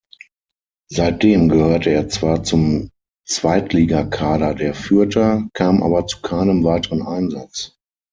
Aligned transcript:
Seitdem 0.91 1.47
gehörte 1.47 1.91
er 1.91 2.09
zwar 2.09 2.41
zum 2.41 2.89
Zweitligakader 3.27 4.55
der 4.55 4.73
Fürther, 4.73 5.47
kam 5.53 5.83
aber 5.83 6.07
zu 6.07 6.21
keinem 6.23 6.63
weiteren 6.63 7.03
Einsatz. 7.03 7.77